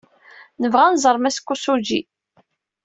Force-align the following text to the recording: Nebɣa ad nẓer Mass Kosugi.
Nebɣa 0.61 0.83
ad 0.87 0.93
nẓer 0.95 1.17
Mass 1.19 1.37
Kosugi. 1.47 2.01